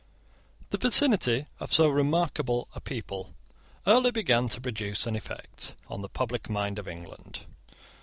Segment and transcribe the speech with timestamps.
[0.71, 3.35] The vicinity of so remarkable a people
[3.85, 7.41] early began to produce an effect on the public mind of England.